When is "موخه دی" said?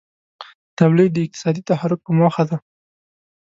2.19-2.57